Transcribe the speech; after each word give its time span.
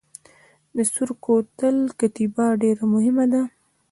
د 0.75 0.77
سور 0.91 1.09
کوتل 1.25 1.77
کتیبه 1.99 2.45
ډیره 2.61 2.83
مهمه 2.93 3.25
ده 3.31 3.41